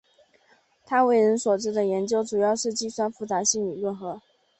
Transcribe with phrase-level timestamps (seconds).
[0.83, 4.19] 他为人所知的研究主要是计算复杂性理论和。